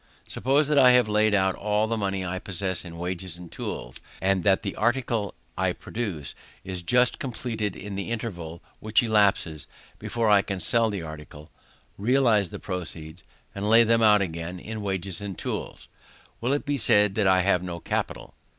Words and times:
Suppose 0.27 0.67
that 0.67 0.79
I 0.79 0.93
have 0.93 1.07
laid 1.07 1.35
out 1.35 1.53
all 1.53 1.85
the 1.85 1.95
money 1.95 2.25
I 2.25 2.39
possess 2.39 2.83
in 2.83 2.97
wages 2.97 3.37
and 3.37 3.51
tools, 3.51 3.97
and 4.19 4.43
that 4.43 4.63
the 4.63 4.75
article 4.75 5.35
I 5.55 5.73
produce 5.73 6.33
is 6.63 6.81
just 6.81 7.19
completed: 7.19 7.75
in 7.75 7.93
the 7.93 8.09
interval 8.09 8.63
which 8.79 9.03
elapses 9.03 9.67
before 9.99 10.27
I 10.27 10.41
can 10.41 10.59
sell 10.59 10.89
the 10.89 11.03
article, 11.03 11.51
realize 11.99 12.49
the 12.49 12.57
proceeds, 12.57 13.23
and 13.53 13.69
lay 13.69 13.83
them 13.83 14.01
out 14.01 14.23
again 14.23 14.59
in 14.59 14.81
wages 14.81 15.21
and 15.21 15.37
tools, 15.37 15.87
will 16.39 16.51
it 16.51 16.65
be 16.65 16.77
said 16.77 17.13
that 17.13 17.27
I 17.27 17.41
have 17.41 17.61
no 17.61 17.79
capital? 17.79 18.33